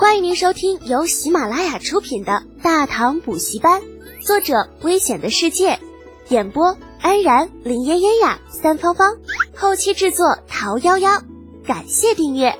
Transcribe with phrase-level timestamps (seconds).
[0.00, 3.82] 欢迎您收听由喜马拉雅出品的《大唐补习班》，
[4.26, 5.78] 作者：危险的世界，
[6.30, 9.18] 演播：安然、林嫣嫣呀、三芳芳，
[9.54, 11.22] 后期制作：桃夭夭。
[11.66, 12.58] 感谢订阅。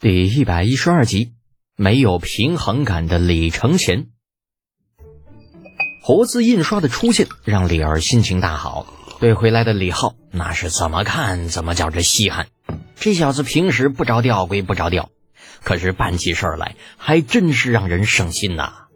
[0.00, 1.32] 第一百一十二集，
[1.76, 4.08] 没有平衡感的李承前。
[6.02, 8.84] 活字印刷的出现让李儿心情大好，
[9.20, 12.48] 对回来的李浩那是怎么看怎么觉着稀罕。
[12.96, 15.08] 这小子平时不着调归不着调。
[15.62, 18.86] 可是办起事儿来还真是让人省心呐！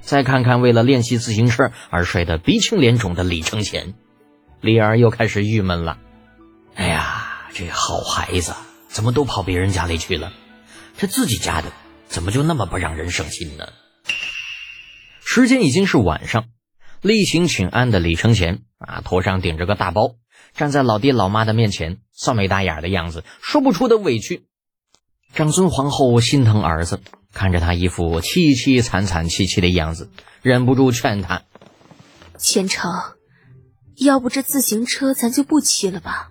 [0.00, 3.94] 再看看为了练习自行车而摔得鼻青脸肿的李承前，
[4.60, 5.98] 李儿又开始郁闷了。
[6.74, 8.54] 哎呀，这好孩子
[8.88, 10.32] 怎么都跑别人家里去了？
[10.96, 11.72] 这自己家的
[12.06, 13.68] 怎么就那么不让人省心呢？
[15.24, 16.46] 时间已经是晚上，
[17.02, 20.16] 例行请安的李承前啊，头上顶着个大包，
[20.54, 24.47] 站在老爹老妈的面前，臊眉大眼的样子，说不出的委屈。
[25.34, 27.00] 长孙皇后心疼儿子，
[27.32, 30.10] 看着他一副凄凄惨惨戚戚的样子，
[30.42, 31.42] 忍不住劝他
[32.38, 32.90] ：“虔诚，
[33.96, 36.30] 要不这自行车咱就不骑了吧？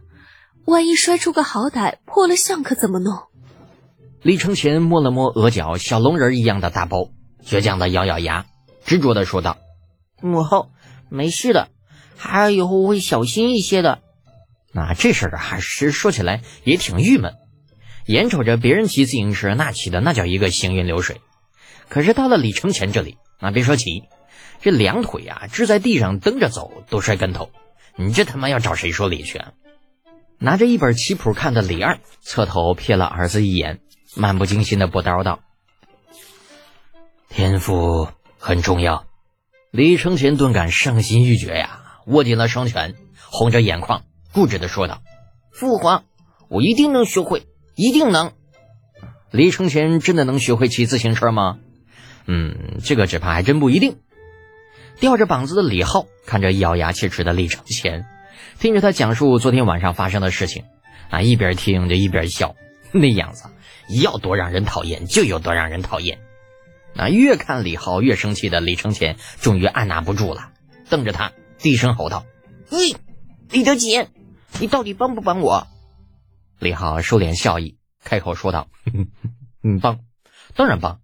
[0.65, 3.17] 万一摔出个好歹，破了相可怎么弄？”
[4.21, 7.11] 李承前摸了摸额角小龙人一样的大包，
[7.45, 8.45] 倔强的咬咬牙，
[8.83, 9.57] 执着的说道
[10.21, 10.71] ：“母后，
[11.09, 11.69] 没事的，
[12.17, 13.99] 孩儿以后会小心一些的。”
[14.73, 17.35] 那这事儿还是说起来也挺郁闷。
[18.07, 21.21] 眼瞅着别人骑自行车，那骑的那叫一个行云流水，
[21.89, 24.03] 可是到了李承前这里，那别说骑，
[24.61, 27.51] 这两腿啊支在地上蹬着走都摔跟头，
[27.97, 29.37] 你这他妈要找谁说理去？
[29.39, 29.51] 啊？
[30.39, 33.81] 拿着一本棋谱看的李二侧头瞥了儿子一眼，
[34.15, 35.39] 漫不经心的补叨道
[37.27, 39.05] ：“天赋很重要。”
[39.69, 42.95] 李承前顿感伤心欲绝呀，握紧了双拳，
[43.29, 45.01] 红着眼眶，固执的说道
[45.51, 46.05] ：“父皇，
[46.47, 47.47] 我一定能学会。”
[47.77, 48.31] 一定能！
[49.29, 51.59] 李承前真的能学会骑自行车吗？
[52.25, 53.97] 嗯，这个只怕还真不一定。
[54.99, 58.07] 吊着膀子的李浩看着咬牙切齿的李承前，
[58.57, 60.63] 听着他讲述昨天晚上发生的事情，
[61.11, 62.55] 啊，一边听着一边笑，
[62.91, 63.43] 那样子
[64.01, 66.17] 要多让人讨厌就有多让人讨厌。
[66.95, 70.49] 那越看李浩越生气的李承前终于按捺不住了，
[70.89, 72.25] 瞪着他低声吼道
[72.71, 72.97] ：“你，
[73.51, 74.07] 李德锦，
[74.59, 75.67] 你到底帮不帮我？”
[76.59, 78.67] 李浩收敛笑意，开口说道：
[79.63, 79.99] “嗯，帮，
[80.55, 81.01] 当然帮。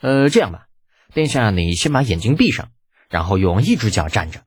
[0.00, 0.66] 呃，这样吧，
[1.12, 2.68] 殿下，你先把眼睛闭上，
[3.08, 4.42] 然后用一只脚站着。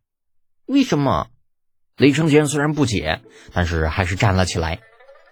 [0.65, 1.27] 为什么？”
[1.97, 3.21] 李承前虽然不解，
[3.53, 4.79] 但是还是站了起来。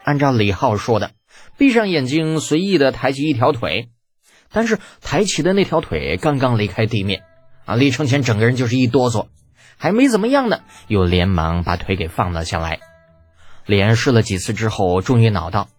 [0.03, 1.11] 按照李浩说的，
[1.57, 3.89] 闭上眼睛，随意的抬起一条腿。
[4.51, 7.23] 但是抬起的那条腿刚刚离开地面，
[7.65, 9.27] 啊，李承前整个人就是一哆嗦，
[9.77, 12.79] 还没怎么样呢，又连忙把腿给放了下来。
[13.65, 15.69] 连试了几次之后，终于恼道：“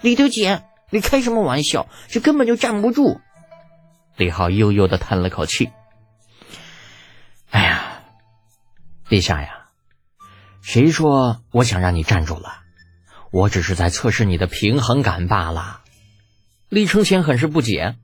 [0.00, 1.88] 李德简，你开什么玩笑？
[2.08, 3.20] 这根本就站不住。”
[4.16, 5.70] 李浩悠悠的叹了口气
[7.50, 8.02] ：“哎呀，
[9.08, 9.70] 陛下呀，
[10.62, 12.60] 谁说我想让你站住了？
[13.32, 15.80] 我只是在测试你的平衡感罢了。”
[16.70, 17.96] 李承前很是不解：“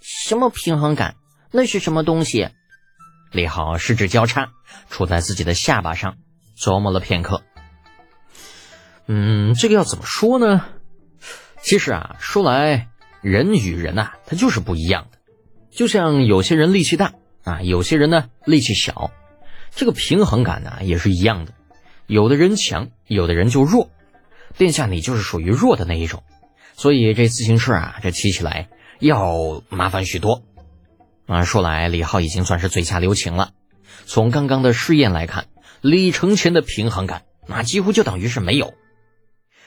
[0.00, 1.16] 什么平衡感？
[1.50, 2.50] 那是什么东西？”
[3.32, 4.52] 李浩十指交叉，
[4.90, 6.16] 杵在自己的下巴上，
[6.56, 7.42] 琢磨了片刻。
[9.12, 10.64] 嗯，这个要怎么说呢？
[11.60, 12.90] 其实啊，说来
[13.22, 15.18] 人与人呐，他就是不一样的。
[15.72, 19.10] 就像有些人力气大啊，有些人呢力气小，
[19.74, 21.54] 这个平衡感呢也是一样的。
[22.06, 23.90] 有的人强，有的人就弱。
[24.56, 26.22] 殿下，你就是属于弱的那一种，
[26.76, 28.68] 所以这自行车啊，这骑起来
[29.00, 30.44] 要麻烦许多。
[31.26, 33.50] 啊，说来李浩已经算是嘴下留情了。
[34.06, 35.46] 从刚刚的试验来看，
[35.80, 38.72] 李承前的平衡感那几乎就等于是没有。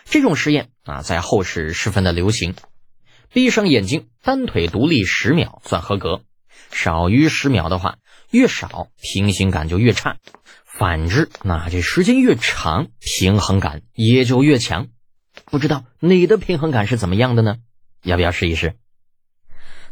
[0.06, 2.56] 这种实验啊，在后世十分的流行。
[3.31, 6.22] 闭上眼睛，单腿独立十秒算合格，
[6.72, 7.97] 少于十秒的话，
[8.30, 10.18] 越少平衡感就越差；
[10.66, 14.88] 反之，那这时间越长，平衡感也就越强。
[15.46, 17.56] 不知道你的平衡感是怎么样的呢？
[18.04, 18.75] 要不要试一试？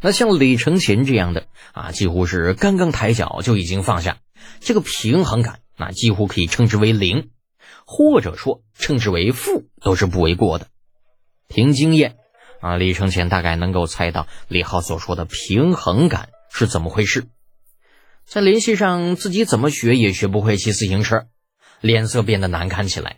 [0.01, 4.18] 那像李承前这样的啊，几乎是刚刚抬脚就已经放下，
[4.59, 7.31] 这个平衡感那几乎可以称之为零。
[7.85, 10.68] 或者说称之为负都是不为过的。
[11.47, 12.18] 凭经验
[12.62, 17.27] 啊，李承前大概能够猜到李浩所说的平衡感是怎么回事。
[18.25, 21.27] 在联系上自己怎么学也学不会骑自行车，
[21.81, 23.18] 脸色变得难看起来，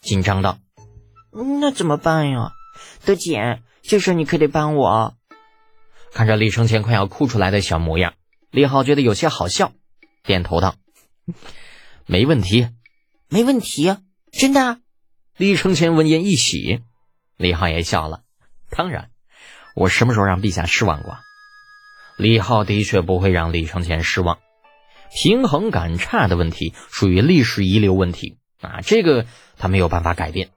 [0.00, 0.58] 紧张道
[1.60, 2.52] ：“那怎么办呀？
[3.04, 5.14] 德简，这事你可得帮我。”
[6.14, 8.14] 看着李承前快要哭出来的小模样，
[8.50, 9.72] 李浩觉得有些好笑，
[10.22, 10.76] 点头道
[12.06, 12.68] ：“没问题，
[13.34, 13.96] 没问题。”
[14.30, 14.78] 真的，
[15.36, 16.82] 李承前闻言一喜，
[17.36, 18.20] 李浩也笑了。
[18.70, 19.10] 当然，
[19.74, 21.18] 我什么时候让陛下失望过？
[22.16, 24.38] 李浩的确不会让李承前失望。
[25.12, 29.26] 平衡感差的问题属于历史遗留问题啊，这个
[29.56, 30.50] 他没有办法改变。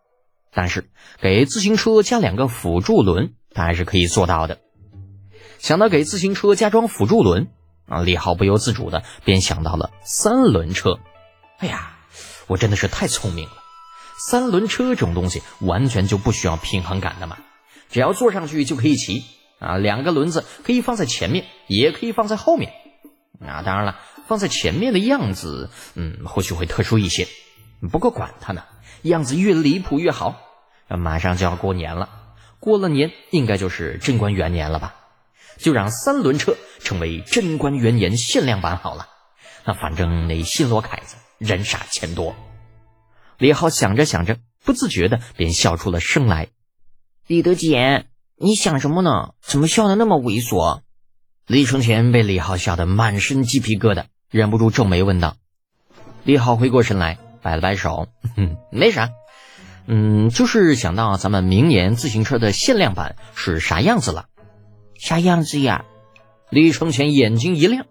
[0.54, 0.88] 但是
[1.20, 4.60] 给自行车加两个辅助轮，他还是可以做到的。
[5.58, 7.48] 想到给自行车加装辅助轮
[7.88, 11.00] 啊，李浩不由自主的便想到了三轮车。
[11.58, 11.97] 哎呀，
[12.48, 13.56] 我真的是太聪明了！
[14.30, 17.38] 三轮车这种东西完全就不需要平衡感的嘛，
[17.90, 19.24] 只要坐上去就可以骑
[19.60, 19.78] 啊。
[19.78, 22.74] 两个轮子可以放在前面，也可以放在后面
[23.40, 23.62] 啊。
[23.64, 27.28] 当然了，放在前面的样子，嗯，或许会特殊一些。
[27.92, 28.64] 不过管他呢，
[29.04, 30.42] 样子越离谱越好。
[30.90, 32.10] 马上就要过年了，
[32.60, 34.96] 过了年应该就是贞观元年了吧？
[35.58, 39.10] 就让三轮车成为贞观元年限量版好了。
[39.66, 42.36] 那反正那新罗凯子人傻钱多。
[43.38, 46.48] 李浩想着想着，不自觉的便笑出了声来。
[47.28, 49.34] 李德简，你想什么呢？
[49.42, 50.82] 怎么笑得那么猥琐？
[51.46, 55.38] 李承前被李浩笑得满身鸡皮疙瘩，忍不住皱眉问道。
[56.24, 59.12] 李浩回过神来，摆了摆手，哼，没啥。
[59.86, 64.26] 嗯，就是想到咱们明年自行车的限量版是啥样子了？
[65.00, 65.86] 啥样子呀？
[66.50, 67.86] 李承前眼睛一亮，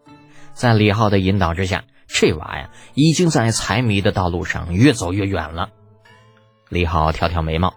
[0.52, 5.70] 在李浩的引导之下，这娃呀已经在财迷的道路上越走越远了。
[6.68, 7.74] 李浩挑挑眉毛，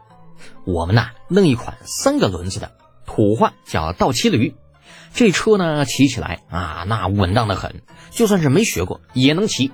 [0.65, 2.71] 我们呐弄一款三个轮子的，
[3.05, 4.55] 土话叫倒骑驴。
[5.13, 7.81] 这车呢骑起来啊那稳当的很，
[8.11, 9.71] 就算是没学过也能骑。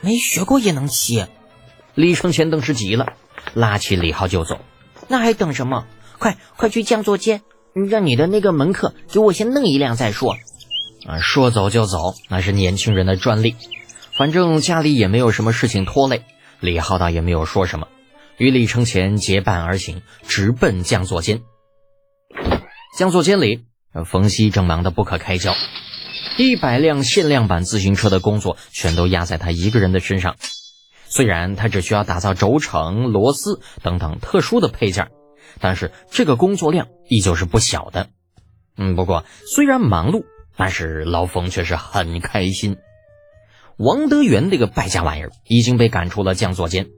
[0.00, 1.26] 没学过也能骑？
[1.94, 3.14] 李承前顿时急了。
[3.54, 4.60] 拉起李浩就走，
[5.08, 5.86] 那还等什么？
[6.18, 7.40] 快快去将座间，
[7.72, 10.36] 让你的那个门客给我先弄一辆再说。
[11.06, 13.56] 啊，说走就走，那是年轻人的专利。
[14.12, 16.24] 反正家里也没有什么事情拖累，
[16.60, 17.88] 李浩倒也没有说什么，
[18.36, 21.40] 与李承前结伴而行，直奔将座间。
[22.98, 23.64] 将座间里，
[24.04, 25.54] 冯熙正忙得不可开交，
[26.36, 30.36] 一百辆限量版自行车的工作全都压在他一个人的身上。
[31.06, 35.08] 虽然他只需要打造轴承、螺丝等等特殊的配件，
[35.60, 38.08] 但是这个工作量依旧是不小的。
[38.76, 40.24] 嗯，不过虽然忙碌，
[40.60, 42.76] 但是老冯却是很开心。
[43.78, 46.88] 王德元这个败家玩意儿已经被赶出了将座间，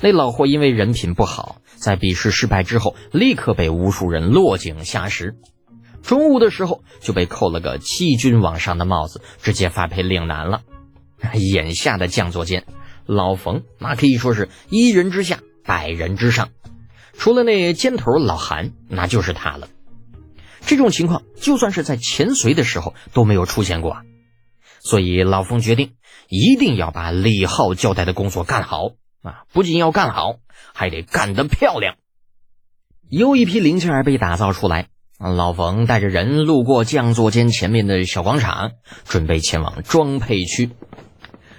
[0.00, 5.34] 那老货因为人品不好，在比试失败之后，立刻被无数人落井下石。
[6.02, 10.62] 中午的时候就被扣了个欺君罔上的帽子，直接发配岭南了。
[11.34, 12.64] 眼下的将座间。
[13.06, 16.50] 老冯那可以说是一人之下，百人之上，
[17.14, 19.66] 除了那尖头老韩，那就是他了。
[20.68, 24.02] 这种情况就算是在前隋的时候都没有出现过啊！
[24.80, 25.94] 所以老冯决定
[26.28, 28.90] 一定要把李浩交代的工作干好
[29.22, 29.44] 啊！
[29.50, 30.34] 不仅要干好，
[30.74, 31.96] 还得干得漂亮。
[33.08, 34.88] 又一批零件被打造出来，
[35.18, 38.72] 老冯带着人路过将座间前面的小广场，
[39.06, 40.70] 准备前往装配区。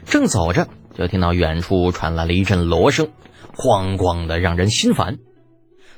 [0.05, 0.67] 正走着。
[0.95, 3.07] 就听到远处传来了一阵锣声，
[3.55, 5.17] 咣咣的，让人心烦。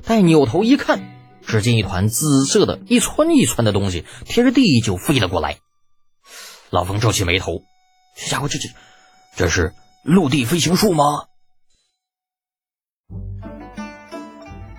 [0.05, 5.59] 待扭头一看，只见一团紫色的一窜一窜的东西贴着地就飞了过来。
[6.69, 7.63] 老冯皱起眉头
[8.15, 8.69] ：“这家伙，这这
[9.35, 9.73] 这是
[10.03, 11.25] 陆地飞行术吗？”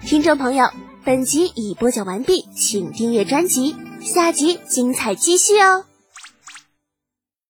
[0.05, 0.67] 听众朋友，
[1.05, 5.85] 本集已播讲完毕，请订阅专辑，下集精彩继续哦。